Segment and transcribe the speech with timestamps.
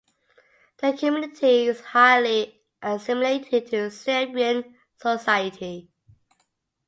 [0.79, 5.91] The community is highly assimilated into Serbian society.